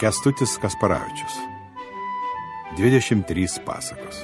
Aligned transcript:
Kestutis 0.00 0.58
Kasparavičius. 0.60 1.38
23 2.76 3.62
pasakos. 3.64 4.18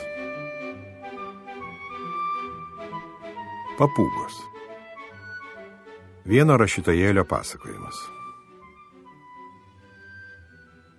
Papūgos. 3.79 4.37
Vieno 6.29 6.59
rašytojėlio 6.61 7.25
pasakojimas. 7.25 8.03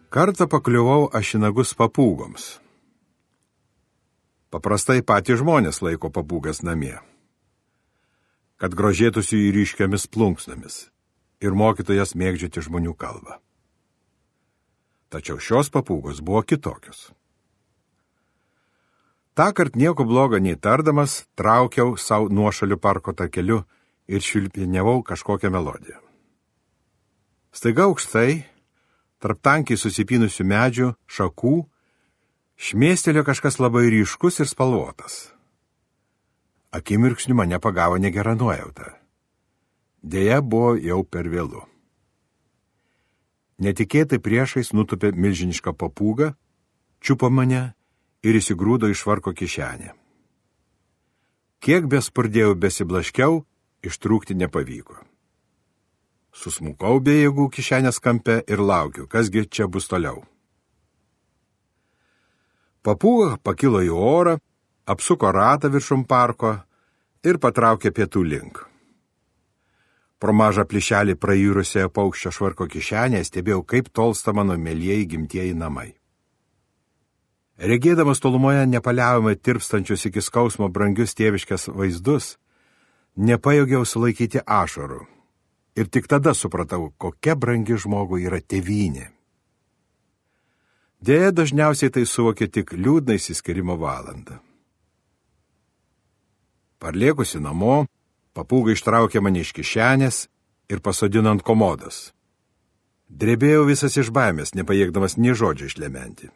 Kartą 0.09 0.50
pakliuvau 0.50 1.05
aš 1.14 1.36
į 1.38 1.44
nagus 1.46 1.78
papūgoms. 1.78 2.50
Paprastai 4.50 5.05
patys 5.05 5.44
žmonės 5.46 5.84
laiko 5.86 6.10
papūgas 6.10 6.66
namie, 6.66 6.98
kad 8.58 8.74
grožėtųsi 8.74 9.38
jų 9.38 9.55
ryškiamis 9.62 10.10
plunksnomis 10.10 10.84
ir 11.46 11.54
mokytojas 11.54 12.18
mėgdžioti 12.18 12.65
žmonių 12.71 12.97
kalbą. 12.97 13.37
Tačiau 15.14 15.38
šios 15.38 15.70
papūgos 15.70 16.24
buvo 16.26 16.42
kitokios. 16.42 17.12
Ta 19.38 19.52
kart 19.54 19.76
nieko 19.78 20.06
blogo 20.10 20.39
neįtardamas, 20.42 21.24
traukiau 21.38 21.94
savo 22.02 22.30
nuošalių 22.34 22.78
parko 22.82 23.14
takeliu 23.18 23.60
ir 24.10 24.22
švilpiniavau 24.26 25.04
kažkokią 25.06 25.50
melodiją. 25.54 26.00
Staiga 27.54 27.86
aukštai, 27.86 28.44
tarp 29.22 29.42
tankiai 29.46 29.78
susipynusių 29.78 30.46
medžių, 30.50 30.88
šakų, 31.06 31.54
šmėstelio 32.58 33.25
kažkas 33.25 33.59
labai 33.61 33.86
ryškus 33.94 34.42
ir 34.42 34.50
spalvotas. 34.50 35.20
Akimirksniu 36.73 37.38
mane 37.38 37.61
pagavo 37.61 38.02
negera 38.02 38.34
nuojauta. 38.34 38.95
Deja, 40.02 40.42
buvo 40.42 40.73
jau 40.81 41.03
per 41.06 41.30
vėlų. 41.30 41.61
Netikėtai 43.61 44.17
priešais 44.19 44.73
nutupė 44.73 45.11
milžinišką 45.13 45.75
papūgą, 45.77 46.33
čiupo 47.03 47.29
mane 47.29 47.73
ir 48.23 48.39
įsigrūdo 48.39 48.89
iš 48.89 49.05
varko 49.05 49.33
kišenę. 49.35 49.93
Kiek 51.63 51.85
bespardėjau 51.87 52.55
besiblaškiau, 52.59 53.43
ištrūkti 53.85 54.35
nepavyko. 54.35 54.97
Susmukau 56.33 56.97
be 56.99 57.13
jėgų 57.21 57.47
kišenės 57.53 58.01
kampe 58.01 58.41
ir 58.49 58.59
laukiu, 58.59 59.05
kasgi 59.07 59.45
čia 59.45 59.69
bus 59.69 59.87
toliau. 59.87 60.23
Papūga 62.83 63.37
pakilo 63.39 63.83
į 63.85 63.93
orą, 63.93 64.39
apsuko 64.89 65.31
ratą 65.31 65.69
viršum 65.71 66.03
parko 66.09 66.57
ir 67.23 67.39
patraukė 67.39 67.93
pietų 67.95 68.23
link. 68.27 68.72
Pro 70.23 70.31
mažą 70.31 70.63
plyšelį 70.63 71.17
prajūrusioje 71.19 71.89
paukščio 71.91 72.31
švarko 72.31 72.69
kišenėje 72.71 73.25
stebėjau, 73.27 73.59
kaip 73.67 73.89
tolsta 73.91 74.31
mano 74.31 74.55
mėlyjei 74.55 75.03
gimtieji 75.11 75.52
namai. 75.59 75.89
Regėdamas 77.59 78.23
tolumoje 78.23 78.61
nepaliaujamai 78.71 79.33
tirpstančius 79.35 80.05
iki 80.07 80.23
skausmo 80.23 80.69
brangius 80.71 81.11
tėviškas 81.19 81.67
vaizdus, 81.75 82.38
nepajėgiau 83.19 83.83
sulaikyti 83.83 84.39
ašarų. 84.47 85.02
Ir 85.75 85.89
tik 85.91 86.07
tada 86.07 86.31
supratau, 86.31 86.93
kokia 86.95 87.35
brangi 87.35 87.75
žmogui 87.83 88.23
yra 88.23 88.39
tėvynė. 88.39 89.09
Dėja, 91.03 91.33
dažniausiai 91.35 91.91
tai 91.91 92.05
suvokia 92.08 92.47
tik 92.47 92.71
liūdnai 92.80 93.19
įsiskirimo 93.19 93.75
valandą. 93.75 94.39
Parliekusi 96.80 97.43
namo, 97.43 97.81
papūga 98.34 98.73
ištraukė 98.73 99.22
mane 99.22 99.44
iš 99.44 99.53
kišenės 99.58 100.28
ir 100.70 100.81
pasodino 100.81 101.34
ant 101.34 101.45
komodas. 101.45 102.12
Drebėjau 103.14 103.67
visas 103.70 103.95
iš 104.00 104.09
baimės, 104.14 104.56
nepajėgdamas 104.58 105.20
nie 105.22 105.36
žodžio 105.38 105.70
išlementi. 105.70 106.31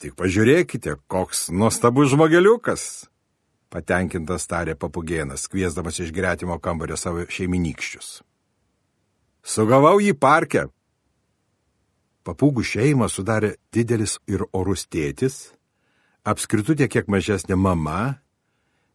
Tik 0.00 0.14
pažiūrėkite, 0.16 0.96
koks 1.10 1.48
nuostabus 1.52 2.12
žmogeliukas, 2.14 3.10
patenkintas 3.68 4.46
tarė 4.48 4.76
papugėnas, 4.78 5.48
kviesdamas 5.50 5.98
iš 6.00 6.12
gretimo 6.14 6.56
kambario 6.62 6.96
savo 6.96 7.26
šeiminykščius. 7.28 8.20
Sugavau 9.42 9.98
jį 10.00 10.14
parke. 10.16 10.68
Papūgų 12.24 12.64
šeimą 12.64 13.08
sudarė 13.08 13.54
didelis 13.72 14.18
ir 14.28 14.44
orus 14.52 14.86
tėtis, 14.86 15.50
apskritutė 16.24 16.88
kiek 16.92 17.08
mažesnė 17.08 17.56
mama 17.56 18.20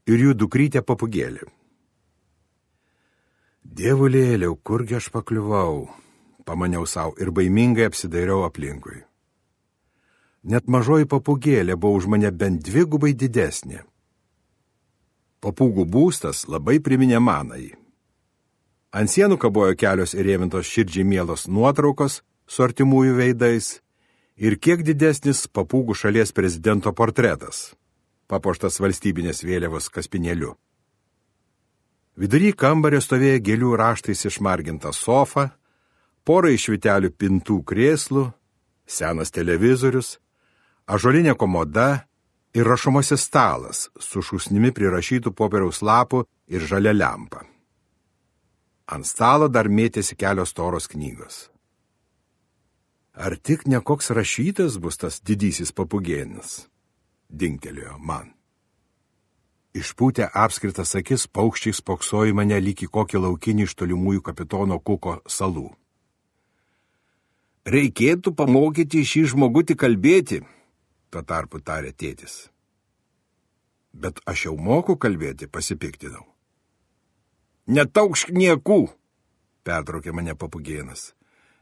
ir 0.05 0.21
jų 0.27 0.33
dukrytė 0.37 0.81
papugėlė. 0.85 1.45
Dievulėliau, 3.65 4.55
kurgi 4.63 4.99
aš 4.99 5.09
pakliuvau, 5.11 5.89
pamaniau 6.45 6.85
savo 6.87 7.15
ir 7.19 7.31
baimingai 7.35 7.89
apsidairiau 7.89 8.45
aplinkui. 8.45 9.01
Net 10.45 10.69
mažoji 10.69 11.09
papugėlė 11.09 11.75
buvo 11.75 11.97
už 11.97 12.05
mane 12.13 12.29
bent 12.31 12.61
dvigubai 12.63 13.15
didesnė. 13.17 13.81
Papūgų 15.41 15.87
būstas 15.89 16.45
labai 16.47 16.77
priminė 16.79 17.19
manai. 17.19 17.73
Ant 18.95 19.11
sienų 19.11 19.39
kabojo 19.41 19.73
kelios 19.75 20.13
įrėmintos 20.15 20.69
širdžiai 20.69 21.03
mielos 21.03 21.47
nuotraukos 21.49 22.21
su 22.47 22.63
artimųjų 22.63 23.17
veidais 23.17 23.79
ir 24.37 24.55
kiek 24.61 24.85
didesnis 24.85 25.47
papūgų 25.49 25.97
šalies 25.97 26.31
prezidento 26.31 26.93
portretas, 26.93 27.73
papuoštas 28.31 28.79
valstybinės 28.81 29.43
vėliavos 29.45 29.89
kaspinėliu. 29.93 30.55
Vidury 32.15 32.53
kambario 32.55 33.01
stovėjo 33.03 33.41
gėlių 33.43 33.71
raštais 33.79 34.25
išmarginta 34.29 34.93
sofa, 34.95 35.49
pora 36.23 36.51
išvitelių 36.53 37.11
pintų 37.11 37.59
krėslų, 37.67 38.29
senas 38.87 39.33
televizorius, 39.35 40.15
ažolinė 40.87 41.35
komoda 41.35 42.05
ir 42.55 42.67
rašomasis 42.71 43.25
stalas 43.27 43.89
su 43.99 44.23
šūsnimi 44.23 44.71
prirašytų 44.71 45.33
popieriaus 45.35 45.81
lapų 45.83 46.23
ir 46.47 46.63
žalia 46.63 46.93
lempa. 46.95 47.43
Ant 48.87 49.07
stalo 49.09 49.49
dar 49.49 49.67
mėtėsi 49.67 50.15
kelios 50.15 50.53
toros 50.53 50.87
knygos. 50.87 51.49
Ar 53.15 53.35
tik 53.35 53.65
ne 53.67 53.79
koks 53.81 54.11
rašytas 54.11 54.77
bus 54.79 54.99
tas 55.01 55.19
didysis 55.19 55.71
papugėnis? 55.75 56.67
Dingtelėjo 57.29 57.97
man. 57.99 58.35
Išpūtę 59.75 60.29
apskritas 60.31 60.93
akis, 60.95 61.25
paukščiai 61.27 61.75
spoksojo 61.75 62.35
mane 62.37 62.55
lyg 62.63 62.85
į 62.85 62.87
kokį 62.95 63.19
laukinį 63.25 63.65
iš 63.67 63.73
tolimųjų 63.75 64.21
kapitono 64.23 64.77
Kuko 64.79 65.17
salų. 65.27 65.67
Reikėtų 67.67 68.31
pamokyti 68.37 69.01
šį 69.03 69.23
žmogutį 69.33 69.75
kalbėti, 69.81 70.37
tuo 71.11 71.23
tarpu 71.27 71.59
tarė 71.59 71.91
tėtis. 71.91 72.45
Bet 73.91 74.21
aš 74.29 74.45
jau 74.45 74.55
moku 74.55 74.95
kalbėti, 74.95 75.49
pasipiktinau. 75.51 76.23
Netaukšk 77.67 78.31
niekų, 78.31 78.79
pertraukė 79.65 80.13
mane 80.13 80.37
papugėnas. 80.39 81.15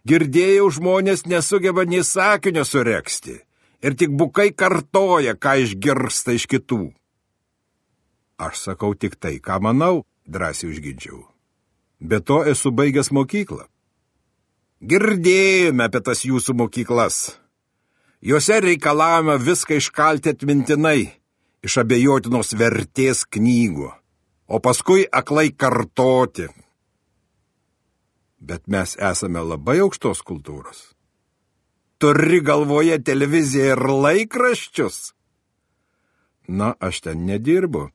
Girdėjau, 0.05 0.67
žmonės 0.75 1.25
nesugeba 1.25 1.85
nei 1.87 2.03
sakinio 2.03 2.65
sureksti 2.67 3.39
ir 3.83 3.97
tik 3.99 4.15
bukai 4.15 4.49
kartoja, 4.55 5.35
ką 5.35 5.57
išgirsta 5.65 6.33
iš 6.37 6.47
kitų. 6.49 6.87
Aš 8.39 8.65
sakau 8.69 8.95
tik 8.95 9.19
tai, 9.19 9.37
ką 9.43 9.59
manau, 9.61 10.03
drąsiai 10.25 10.71
užgidžiau. 10.71 11.21
Be 11.99 12.19
to 12.19 12.41
esu 12.47 12.71
baigęs 12.71 13.13
mokyklą. 13.15 13.67
Girdėjome 14.83 15.85
apie 15.87 16.01
tas 16.03 16.25
jūsų 16.27 16.57
mokyklas, 16.59 17.37
Juose 18.23 18.59
reikalavome 18.63 19.35
viską 19.37 19.75
iškalti 19.75 20.31
atmintinai 20.31 21.09
iš 21.67 21.73
abejotinos 21.81 22.53
vertės 22.55 23.25
knygų, 23.27 23.89
o 24.47 24.59
paskui 24.63 25.03
aklai 25.11 25.49
kartoti. 25.51 26.45
Bet 28.39 28.63
mes 28.71 28.95
esame 28.95 29.43
labai 29.43 29.81
aukštos 29.83 30.23
kultūros. 30.23 30.92
Turi 32.03 32.41
galvoje 32.43 32.97
televiziją 32.99 33.77
ir 33.77 33.81
laikraščius? 34.03 34.95
Na, 36.51 36.73
aš 36.83 36.97
ten 37.05 37.21
nedirbu. 37.23 37.85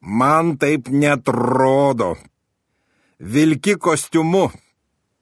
Man 0.00 0.54
taip 0.56 0.88
netrodo. 0.88 2.14
Vilki 3.20 3.74
kostiumu, 3.86 4.46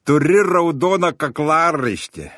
turi 0.06 0.44
raudoną 0.46 1.11
kaklaraištį 1.25 2.29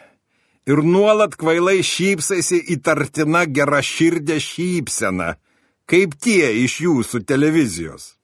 ir 0.72 0.82
nuolat 0.94 1.36
kvailai 1.36 1.76
šypsaisi 1.84 2.62
įtartina 2.78 3.44
gera 3.44 3.82
širdė 3.84 4.40
šypsena, 4.40 5.34
kaip 5.84 6.16
tie 6.24 6.54
iš 6.62 6.78
jūsų 6.86 7.20
televizijos. 7.28 8.14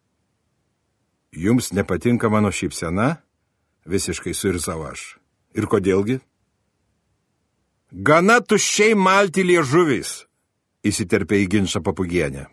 Jums 1.37 1.69
nepatinka 1.77 2.33
mano 2.33 2.49
šypsena? 2.49 3.11
Visiškai 3.85 4.33
suirzau 4.33 4.81
aš. 4.89 5.19
Ir 5.53 5.69
kodėlgi? 5.69 6.23
Gana 7.91 8.39
tuščiai 8.39 8.95
malti 8.95 9.43
liežuvis, 9.43 10.25
įsiterpė 10.87 11.41
į 11.43 11.47
ginčą 11.51 11.83
papugienę. 11.83 12.47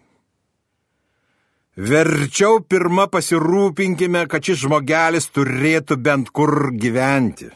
Verčiau 1.77 2.63
pirmą 2.65 3.05
pasirūpinkime, 3.13 4.23
kad 4.25 4.41
šis 4.41 4.63
žmogelis 4.63 5.29
turėtų 5.29 5.99
bent 6.01 6.31
kur 6.33 6.71
gyventi. 6.73 7.51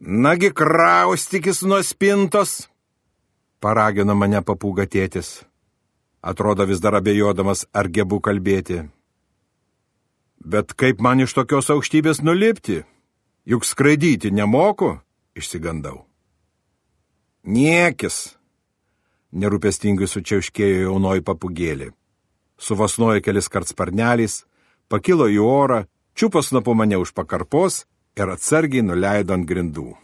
Nagi 0.00 0.48
kraustikis 0.56 1.60
nuo 1.68 1.82
spintos, 1.84 2.70
paragino 3.60 4.16
mane 4.16 4.40
papūga 4.40 4.88
tėtis. 4.88 5.42
Atrodo 6.24 6.64
vis 6.64 6.80
dar 6.80 6.96
abejodamas, 6.96 7.66
ar 7.76 7.88
gebu 7.92 8.16
kalbėti. 8.24 8.86
Bet 10.40 10.72
kaip 10.72 11.04
man 11.04 11.20
iš 11.20 11.36
tokios 11.36 11.68
aukštybės 11.68 12.24
nulipti? 12.24 12.80
Juk 13.44 13.64
skraidyti 13.68 14.32
nemoku, 14.32 14.96
išsigandau. 15.36 16.04
Niekis, 17.44 18.36
nerūpestingai 19.32 20.08
sučiauškėjo 20.10 20.90
jaunoji 20.90 21.24
papugėlė. 21.24 21.90
Suvasnojo 22.60 23.22
kelis 23.24 23.48
kart 23.48 23.70
sparneliais, 23.70 24.44
pakilo 24.92 25.28
į 25.30 25.40
orą, 25.40 25.80
čiupas 26.14 26.52
nuo 26.52 26.74
mane 26.74 26.98
už 27.00 27.14
pakarpos 27.16 27.86
ir 28.16 28.28
atsargiai 28.28 28.84
nuleido 28.84 29.32
ant 29.34 29.48
grindų. 29.48 29.94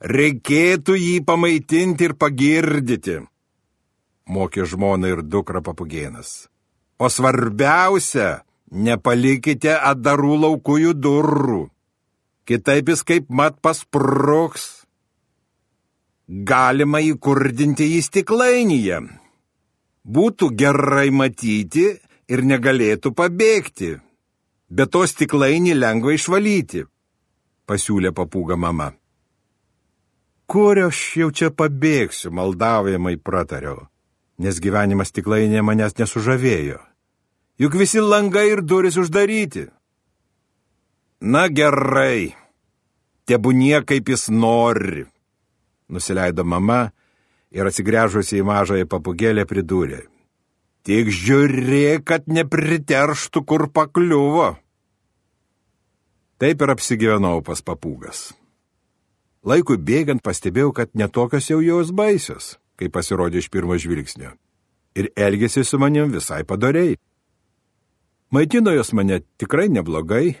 Reikėtų 0.00 0.96
jį 0.96 1.16
pamaitinti 1.28 2.08
ir 2.08 2.14
pagirdyti, 2.16 3.20
mokė 4.26 4.64
žmona 4.64 5.10
ir 5.12 5.20
dukra 5.22 5.60
papugėnas. 5.60 6.48
O 6.98 7.08
svarbiausia, 7.12 8.42
nepalikite 8.70 9.76
atdarų 9.76 10.38
laukųjų 10.44 10.94
durų. 10.96 11.60
Kitaip 12.50 12.88
jis 12.90 13.04
kaip 13.06 13.28
mat 13.30 13.60
paspruks. 13.62 14.64
Galima 16.26 16.98
įkurdinti 16.98 17.86
į 17.94 18.00
stiklainyje. 18.02 18.98
Būtų 20.02 20.48
gerai 20.58 21.12
matyti 21.14 21.84
ir 22.26 22.42
negalėtų 22.42 23.12
pabėgti. 23.14 23.92
Bet 24.70 24.90
to 24.94 25.04
stiklainį 25.06 25.76
lengva 25.78 26.14
išvalyti, 26.14 26.84
pasiūlė 27.70 28.10
papūga 28.14 28.58
mama. 28.58 28.92
Kur 30.50 30.78
aš 30.88 30.98
jau 31.22 31.30
čia 31.30 31.52
pabėgsiu, 31.54 32.30
maldaujamai 32.34 33.14
pratariau, 33.22 33.86
nes 34.42 34.58
gyvenimas 34.62 35.14
stiklainė 35.14 35.62
manęs 35.62 35.94
nesužavėjo. 35.98 36.82
Juk 37.62 37.78
visi 37.78 38.02
langai 38.02 38.48
ir 38.50 38.62
duris 38.66 38.98
uždaryti. 38.98 39.68
Na 41.20 41.48
gerai, 41.52 42.32
tebūnie 43.30 43.78
kaip 43.86 44.10
jis 44.10 44.28
nori, 44.34 45.04
nusileido 45.88 46.44
mama 46.44 46.88
ir 47.54 47.68
atsigręžusi 47.70 48.40
į 48.40 48.46
mažąją 48.46 48.88
papugėlę 48.90 49.46
pridūrė. 49.46 50.04
Tik 50.86 51.10
žiūrėk, 51.12 52.06
kad 52.08 52.28
nepriterštų, 52.30 53.42
kur 53.44 53.66
pakliuvo. 53.68 54.54
Taip 56.40 56.62
ir 56.64 56.72
apsigyvenau 56.72 57.42
pas 57.44 57.60
papūgas. 57.60 58.30
Laikui 59.44 59.76
bėgant 59.76 60.22
pastebėjau, 60.24 60.72
kad 60.72 60.94
netokios 60.96 61.50
jau 61.50 61.60
jos 61.60 61.92
baisios, 61.96 62.54
kai 62.80 62.88
pasirodė 62.92 63.42
iš 63.42 63.50
pirmo 63.52 63.76
žvilgsnio. 63.76 64.32
Ir 64.96 65.10
elgėsi 65.16 65.64
su 65.64 65.78
manim 65.78 66.10
visai 66.12 66.42
padariai. 66.48 66.96
Maitino 68.32 68.72
jos 68.72 68.92
mane 68.96 69.20
tikrai 69.40 69.68
neblogai. 69.68 70.38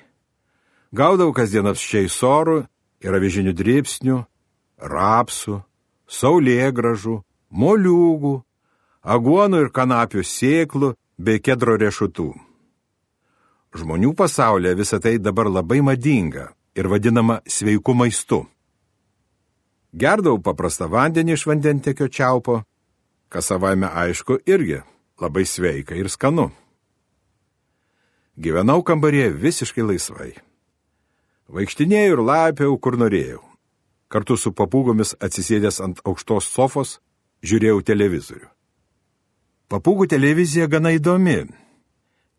Gaudavau 0.96 1.34
kasdien 1.36 1.68
apščiai 1.70 2.08
sorų 2.10 2.62
ir 3.00 3.16
avižinių 3.16 3.54
drėpsnių, 3.56 4.18
rapsų, 4.92 5.60
saulėgražų, 6.10 7.16
moliūgų, 7.50 8.34
aguonų 9.02 9.64
ir 9.64 9.72
kanapių 9.74 10.24
sėklų 10.24 10.94
bei 11.18 11.40
kedro 11.40 11.76
riešutų. 11.80 12.30
Žmonių 13.76 14.14
pasaulyje 14.18 14.74
visą 14.74 14.98
tai 15.02 15.18
dabar 15.22 15.46
labai 15.50 15.80
madinga 15.80 16.50
ir 16.74 16.88
vadinama 16.90 17.40
sveiku 17.46 17.94
maistu. 17.94 18.44
Gerdavau 19.94 20.38
paprastą 20.42 20.88
vandenį 20.90 21.34
iš 21.34 21.46
vandentekio 21.50 22.08
čiaupo, 22.08 22.60
kas 23.30 23.50
savaime 23.50 23.86
aišku 23.86 24.40
irgi 24.46 24.82
labai 25.20 25.46
sveika 25.46 25.94
ir 25.94 26.10
skanu. 26.10 26.50
Gyvenau 28.40 28.82
kambarėje 28.86 29.34
visiškai 29.36 29.84
laisvai. 29.84 30.30
Vaikštinėjau 31.50 32.14
ir 32.14 32.20
lapiau, 32.22 32.76
kur 32.78 32.94
norėjau. 33.00 33.42
Kartu 34.10 34.36
su 34.38 34.52
papūgomis 34.54 35.16
atsisėdęs 35.22 35.80
ant 35.82 36.02
aukštos 36.06 36.46
sofos 36.46 36.98
žiūrėjau 37.42 37.80
televizorių. 37.86 38.46
Papūgų 39.70 40.06
televizija 40.10 40.66
gana 40.70 40.92
įdomi 40.94 41.40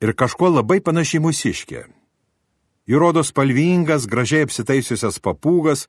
ir 0.04 0.13
kažkuo 0.16 0.52
labai 0.52 0.80
panašiai 0.84 1.24
mūsiškė. 1.24 1.86
Įrodo 2.92 3.24
spalvingas, 3.24 4.08
gražiai 4.08 4.48
apsitaisiusias 4.48 5.19
papūgas, 5.24 5.86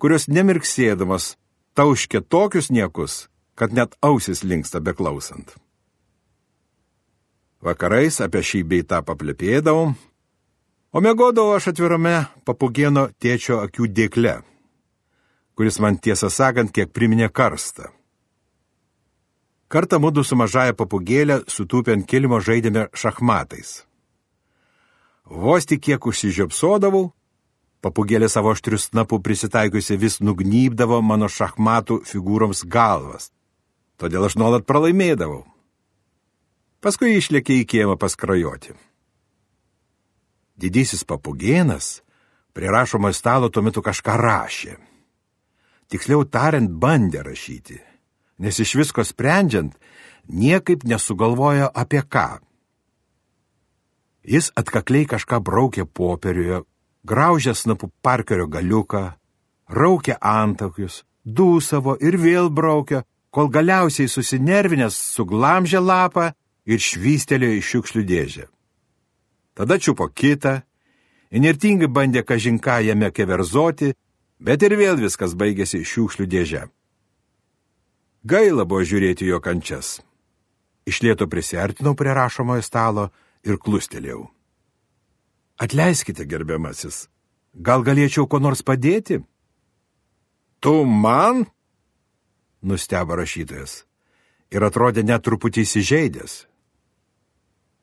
kurios 0.00 0.28
nemirksėdamas 0.28 1.36
tauškia 1.76 2.20
tokius 2.24 2.68
niekus, 2.72 3.28
kad 3.54 3.72
net 3.72 3.96
ausis 4.04 4.44
linksta 4.44 4.80
beklausant. 4.80 5.54
Vakarais 7.62 8.18
apie 8.24 8.42
šį 8.42 8.64
beitą 8.66 9.00
paplėpėdavau, 9.06 9.92
o 10.92 11.00
mėgodavau 11.00 11.56
aš 11.56 11.72
atvirame 11.72 12.16
papūgieno 12.46 13.08
tėčio 13.20 13.62
akių 13.64 13.88
dėkle, 13.96 14.36
kuris 15.56 15.80
man 15.80 15.96
tiesą 15.96 16.28
sakant 16.30 16.72
kiek 16.72 16.92
priminė 16.92 17.30
karstą. 17.32 17.88
Kartą 19.72 19.96
mūdu 20.04 20.20
su 20.20 20.36
mažaja 20.36 20.76
papugėlė 20.76 21.38
sutūpę 21.48 21.94
ant 21.96 22.04
kilimo 22.04 22.42
žaidėme 22.44 22.90
šachmatais. 22.92 23.86
Vos 25.24 25.64
tik 25.64 25.80
kiek 25.86 26.06
užsižiopsodavau, 26.10 27.06
papugėlė 27.80 28.28
savo 28.28 28.52
aštrius 28.52 28.90
snapų 28.90 29.22
prisitaikiusi 29.24 29.96
vis 29.96 30.20
nugnybdavo 30.20 31.00
mano 31.00 31.30
šachmatų 31.32 32.02
figūroms 32.04 32.66
galvas. 32.68 33.30
Todėl 33.96 34.28
aš 34.28 34.36
nuolat 34.36 34.68
pralaimėdavau. 34.68 35.46
Paskui 36.84 37.16
išlėkė 37.16 37.62
į 37.62 37.68
kiemą 37.72 37.96
paskrajoti. 37.96 38.76
Didysis 40.62 41.02
papugėnas 41.04 42.00
prie 42.54 42.70
rašomo 42.70 43.10
stalo 43.12 43.50
tuo 43.50 43.64
metu 43.66 43.82
kažką 43.82 44.18
rašė. 44.20 44.76
Tiksliau 45.90 46.22
tariant, 46.24 46.70
bandė 46.70 47.24
rašyti 47.26 47.80
nes 48.42 48.58
iš 48.58 48.74
visko 48.74 49.04
sprendžiant, 49.06 49.74
niekaip 50.26 50.84
nesugalvojo 50.84 51.70
apie 51.74 52.02
ką. 52.02 52.42
Jis 54.26 54.50
atkakliai 54.58 55.06
kažką 55.12 55.38
braukė 55.46 55.86
popieriuje, 55.86 56.62
graužė 57.06 57.54
snapų 57.58 57.90
parkerio 58.02 58.46
galiuką, 58.50 59.04
raukė 59.78 60.18
antakius, 60.18 61.02
dūsavo 61.26 61.96
ir 62.02 62.18
vėl 62.18 62.50
braukė, 62.50 63.02
kol 63.34 63.50
galiausiai 63.50 64.10
susinervinęs 64.10 64.98
suglamžė 65.16 65.80
lapą 65.82 66.32
ir 66.66 66.78
švystelėjo 66.78 67.58
į 67.58 67.62
šiukšlių 67.70 68.02
dėžę. 68.10 68.46
Tada 69.54 69.78
čiupo 69.78 70.08
kitą, 70.08 70.60
inertingai 71.30 71.88
bandė 71.88 72.22
kažinką 72.24 72.78
jame 72.86 73.10
keverzoti, 73.12 73.92
bet 74.40 74.62
ir 74.62 74.76
vėl 74.80 75.00
viskas 75.00 75.36
baigėsi 75.38 75.84
šiukšlių 75.84 76.26
dėžę. 76.34 76.62
Gaila 78.24 78.64
buvo 78.64 78.84
žiūrėti 78.86 79.26
jo 79.26 79.40
kančias. 79.42 80.00
Išlėto 80.86 81.28
prisartinau 81.30 81.94
prie 81.98 82.14
rašomojo 82.14 82.62
stalo 82.62 83.10
ir 83.44 83.58
klustelėjau. 83.58 84.26
Atleiskite, 85.62 86.24
gerbiamasis, 86.26 87.06
gal 87.54 87.84
galėčiau 87.86 88.26
ko 88.26 88.40
nors 88.42 88.64
padėti? 88.66 89.20
Tu 90.62 90.74
man? 90.86 91.44
Nustebo 92.62 93.18
rašytojas 93.18 93.82
ir 94.52 94.64
atrodė 94.66 95.02
net 95.06 95.24
truputį 95.24 95.64
įsižeidęs. 95.64 96.34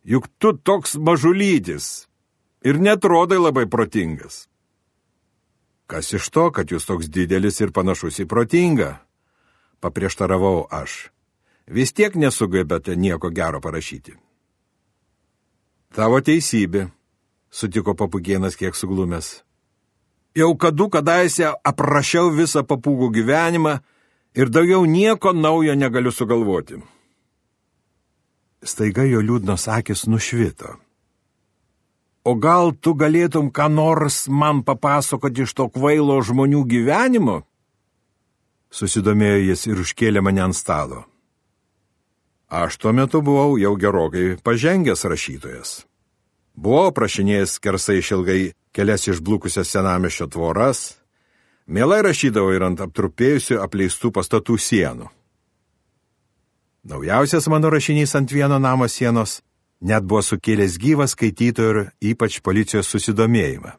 Juk 0.03 0.29
tu 0.37 0.53
toks 0.53 0.95
mažulytis 0.95 2.07
ir 2.63 2.79
netrodai 2.79 3.39
labai 3.39 3.67
protingas. 3.69 4.47
Kas 5.89 6.13
iš 6.13 6.29
to, 6.29 6.49
kad 6.53 6.69
jūs 6.71 6.85
toks 6.85 7.09
didelis 7.09 7.59
ir 7.61 7.73
panašus 7.73 8.21
į 8.23 8.29
protingą? 8.29 8.97
paprieštaravau 9.79 10.67
aš. 10.71 11.09
Vis 11.69 11.93
tiek 11.93 12.15
nesugebėte 12.15 12.95
nieko 12.97 13.29
gero 13.29 13.61
parašyti. 13.61 14.15
Tavo 15.95 16.19
teisybė, 16.21 16.89
sutiko 17.49 17.95
papugėnas 17.97 18.57
kiek 18.57 18.75
suglumęs. 18.77 19.41
Jau 20.37 20.53
kadu 20.57 20.89
kadaise 20.93 21.49
aprašiau 21.65 22.29
visą 22.33 22.61
papūgų 22.65 23.09
gyvenimą 23.17 23.79
ir 24.37 24.51
daugiau 24.53 24.85
nieko 24.85 25.33
naujo 25.33 25.73
negaliu 25.75 26.13
sugalvoti. 26.13 26.77
Staiga 28.63 29.05
jo 29.07 29.21
liūdnos 29.23 29.67
akis 29.71 30.05
nušvito. 30.07 30.75
O 32.27 32.35
gal 32.35 32.73
tu 32.75 32.93
galėtum 32.93 33.51
ką 33.51 33.69
nors 33.71 34.27
man 34.27 34.63
papasakoti 34.67 35.47
iš 35.47 35.53
to 35.55 35.69
kvailo 35.71 36.19
žmonių 36.21 36.65
gyvenimo? 36.67 37.43
susidomėjo 38.69 39.39
jis 39.49 39.65
ir 39.69 39.81
užkėlė 39.83 40.21
mane 40.21 40.43
ant 40.45 40.57
stalo. 40.57 41.03
Aš 42.49 42.79
tuo 42.81 42.93
metu 42.93 43.21
buvau 43.21 43.57
jau 43.61 43.75
gerokai 43.77 44.37
pažengęs 44.45 45.05
rašytojas. 45.05 45.73
Buvau 46.57 46.89
prašinėjęs 46.93 47.59
kersai 47.61 47.99
išilgai 48.01 48.41
kelias 48.73 49.05
išblukusias 49.07 49.69
senamešio 49.69 50.27
tvoras, 50.33 50.97
mielai 51.67 52.01
rašydavo 52.05 52.53
ir 52.55 52.65
ant 52.65 52.81
aptrupėjusių 52.85 53.61
apleistų 53.63 54.11
pastatų 54.17 54.57
sienų. 54.57 55.09
Naujausias 56.83 57.47
mano 57.51 57.69
rašinys 57.69 58.15
ant 58.15 58.31
vieno 58.31 58.59
namo 58.59 58.87
sienos 58.87 59.41
net 59.81 60.03
buvo 60.03 60.21
sukėlęs 60.23 60.77
gyvą 60.79 61.07
skaitytojų 61.07 61.69
ir 61.71 61.79
ypač 62.11 62.39
policijos 62.43 62.89
susidomėjimą. 62.91 63.75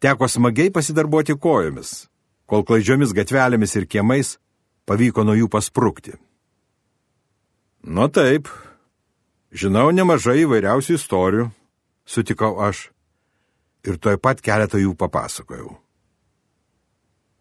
Teko 0.00 0.28
smagiai 0.28 0.72
pasidarbuoti 0.72 1.36
kojomis, 1.36 2.08
kol 2.48 2.64
klaidžiomis 2.64 3.12
gatvelėmis 3.16 3.76
ir 3.76 3.86
kiemais 3.86 4.38
pavyko 4.88 5.24
nuo 5.24 5.36
jų 5.36 5.50
pasprūkti. 5.52 6.16
Nu 7.84 8.08
taip, 8.08 8.48
žinau 9.52 9.90
nemažai 9.92 10.40
įvairiausių 10.44 10.96
istorijų, 10.96 11.50
sutikau 12.04 12.56
aš 12.64 12.88
ir 13.84 14.00
toj 14.00 14.16
pat 14.20 14.40
keletą 14.44 14.80
jų 14.80 14.96
papasakojau. 14.96 15.76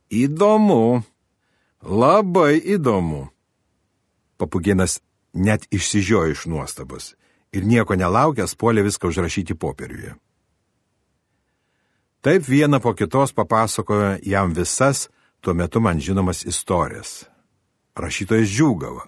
Įdomu, 0.10 1.03
labai 1.84 2.60
įdomu. 2.60 3.27
Papugienas 4.39 5.00
net 5.34 5.67
išsižiojo 5.72 6.31
iš 6.31 6.46
nuostabos 6.48 7.13
ir 7.51 7.65
nieko 7.65 7.98
nelaukęs 7.98 8.55
puolė 8.55 8.86
viską 8.88 9.12
užrašyti 9.12 9.58
popieriuje. 9.58 10.15
Taip 12.22 12.43
vieną 12.48 12.79
po 12.84 12.93
kitos 12.93 13.31
papasakojo 13.34 14.17
jam 14.24 14.53
visas 14.53 15.08
tuo 15.41 15.53
metu 15.53 15.79
man 15.79 16.00
žinomas 16.00 16.43
istorijas. 16.46 17.25
Rašytojas 17.96 18.50
džiūgavo. 18.50 19.05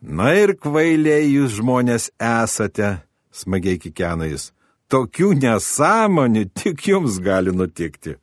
Na 0.00 0.32
ir 0.38 0.54
kvailiai 0.58 1.26
jūs 1.32 1.56
žmonės 1.58 2.10
esate, 2.22 3.00
smagiai 3.32 3.78
kikena 3.78 4.28
jis. 4.30 4.52
Tokių 4.86 5.32
nesąmonių 5.40 6.44
tik 6.54 6.86
jums 6.92 7.18
gali 7.18 7.50
nutikti. 7.50 8.14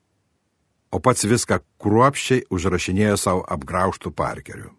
O 0.93 1.01
pats 1.03 1.25
viską 1.27 1.59
kruopščiai 1.81 2.45
užrašinėjo 2.53 3.17
savo 3.19 3.43
apgrauštų 3.55 4.13
parkerių. 4.15 4.71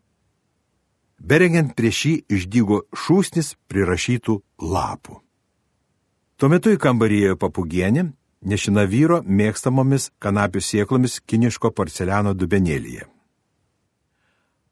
Berengiant 1.18 1.74
prieš 1.76 2.00
jį 2.06 2.14
išdygo 2.36 2.82
šūsnis 2.92 3.54
prirašytų 3.70 4.38
lapų. 4.60 5.20
Tuo 6.36 6.50
metu 6.50 6.72
į 6.74 6.80
kambarį 6.82 7.20
ėjo 7.28 7.36
papugienė, 7.40 8.08
nešina 8.44 8.84
vyro 8.90 9.20
mėgstamomis 9.22 10.10
kanapių 10.20 10.60
sieklomis 10.60 11.20
kiniško 11.24 11.70
porceliano 11.70 12.34
dubenėlyje. 12.34 13.06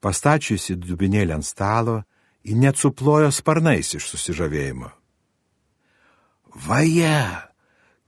Pastačiusi 0.03 0.77
dubenėlį 0.83 1.39
ant 1.39 1.47
stalo, 1.47 2.03
ji 2.43 2.59
net 2.59 2.77
suplojo 2.77 3.31
sparnais 3.31 3.95
iš 3.95 4.11
susižavėjimo. 4.11 4.91
Vaje, 6.67 7.23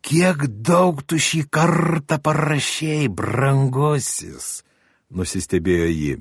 kiek 0.04 0.44
daug 0.66 1.00
tu 1.06 1.16
šį 1.22 1.46
kartą 1.54 2.18
parašėjai, 2.20 3.08
brangusis, 3.08 4.64
nusistebėjo 5.14 5.90
ji. 5.94 6.14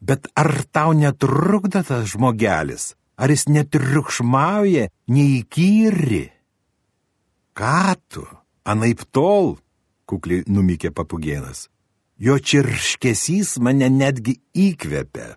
Bet 0.00 0.28
ar 0.34 0.64
tau 0.72 0.92
netrukdo 0.92 1.82
tas 1.82 2.08
žmogelis? 2.12 2.94
Ar 3.14 3.30
jis 3.30 3.46
netriukšmauja, 3.46 4.88
neįkyri? 5.06 6.24
Ką 7.54 7.94
tu, 8.10 8.24
anaip 8.66 9.04
tol, 9.14 9.54
kukliai 10.10 10.42
numykė 10.50 10.90
papugienas. 10.90 11.68
Jo 12.18 12.38
čirškesys 12.38 13.56
mane 13.62 13.86
netgi 13.90 14.38
įkvėpė. 14.54 15.34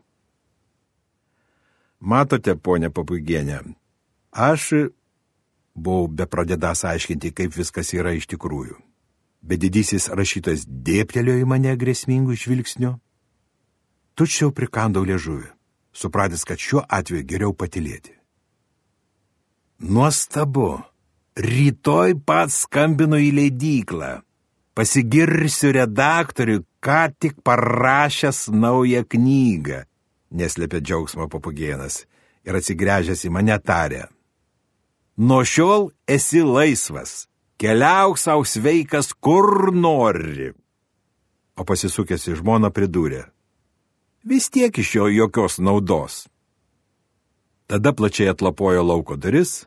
Matote, 1.97 2.53
ponė 2.53 2.91
papugienė, 2.93 3.63
aš 4.31 4.91
buvau 5.73 6.05
bepradėdas 6.09 6.83
aiškinti, 6.85 7.33
kaip 7.33 7.55
viskas 7.57 7.93
yra 7.97 8.13
iš 8.13 8.29
tikrųjų. 8.33 8.77
Bet 9.41 9.61
didysis 9.61 10.09
rašytojas 10.13 10.65
dėptelėjo 10.67 11.41
į 11.41 11.49
mane 11.49 11.73
grėsmingų 11.77 12.37
žvilgsnių. 12.37 12.93
Tučiau 14.17 14.49
prikandau 14.49 15.05
liežuvį, 15.05 15.51
supratęs, 15.93 16.41
kad 16.49 16.57
šiuo 16.57 16.81
atveju 16.89 17.25
geriau 17.29 17.53
patilėti. 17.53 18.15
Nuostabu, 19.77 20.79
rytoj 21.37 22.15
pats 22.25 22.63
skambinu 22.65 23.19
į 23.21 23.29
leidyklą. 23.37 24.23
Pasigirsiu 24.73 25.69
redaktoriui, 25.77 26.63
ką 26.81 27.03
tik 27.21 27.37
parašęs 27.45 28.47
naują 28.53 29.03
knygą, 29.05 29.83
neslėpė 30.33 30.81
džiaugsmo 30.81 31.29
papugienas 31.29 32.03
ir 32.45 32.57
atsigręžęs 32.57 33.25
į 33.25 33.33
mane 33.37 33.57
tarė. 33.61 34.07
Nuo 35.17 35.43
šiol 35.45 35.89
esi 36.09 36.41
laisvas, 36.45 37.25
keliauk 37.61 38.17
savo 38.21 38.45
sveikas 38.45 39.13
kur 39.13 39.73
nori. 39.73 40.53
O 41.57 41.65
pasisukęs 41.65 42.29
į 42.29 42.41
žmoną 42.41 42.73
pridūrė. 42.73 43.25
Vis 44.27 44.49
tiek 44.49 44.77
iš 44.77 44.95
jo 44.95 45.07
jokios 45.07 45.59
naudos. 45.59 46.27
Tada 47.67 47.93
plačiai 47.93 48.29
atlapojo 48.29 48.83
lauko 48.83 49.15
duris 49.15 49.65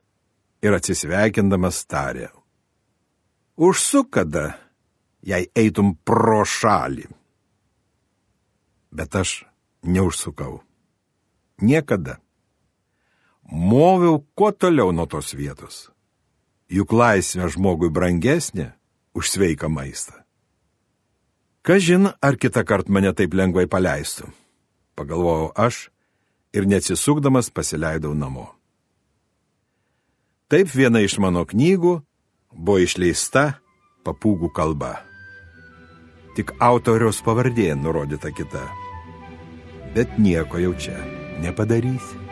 ir 0.60 0.74
atsisveikindamas 0.76 1.78
tarė. 1.88 2.28
Užsuk 3.56 4.10
kada, 4.16 4.58
jei 5.24 5.48
eitum 5.56 5.94
pro 6.04 6.42
šalį. 6.44 7.06
Bet 8.92 9.16
aš 9.16 9.44
neužsukau. 9.82 10.60
Niekada 11.60 12.18
moviau 13.44 14.20
kuo 14.34 14.52
toliau 14.52 14.92
nuo 14.92 15.06
tos 15.06 15.32
vietos. 15.36 15.88
Juk 16.70 16.92
laisvė 16.92 17.48
žmogui 17.50 17.90
brangesnė 17.90 18.70
už 19.16 19.32
sveiką 19.32 19.72
maistą. 19.72 20.20
Kažin, 21.66 22.12
ar 22.22 22.36
kitą 22.40 22.64
kartą 22.64 22.92
mane 22.94 23.12
taip 23.12 23.34
lengvai 23.36 23.66
paleistų, 23.68 24.30
pagalvojau 25.00 25.50
aš 25.56 25.88
ir 26.52 26.68
neatsisukdamas 26.68 27.48
pasileidau 27.48 28.12
namo. 28.14 28.50
Taip 30.50 30.68
viena 30.74 31.00
iš 31.00 31.16
mano 31.22 31.46
knygų 31.48 31.94
buvo 32.52 32.80
išleista 32.84 33.62
papūgų 34.04 34.50
kalba. 34.52 34.98
Tik 36.36 36.52
autoriaus 36.62 37.20
pavardė 37.24 37.72
nurodyta 37.78 38.32
kita. 38.34 38.64
Bet 39.94 40.18
nieko 40.18 40.60
jau 40.62 40.74
čia 40.78 40.98
nepadarysi. 41.42 42.29